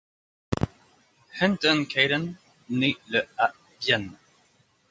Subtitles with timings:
[1.41, 2.33] Anton Kailan
[2.69, 4.09] nait le à Vienne.